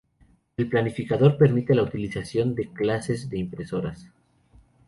El 0.57 0.67
planificador 0.67 1.37
permite 1.37 1.75
la 1.75 1.83
utilización 1.83 2.55
de 2.55 2.69
clases 2.73 3.29
de 3.29 3.37
impresoras. 3.37 4.07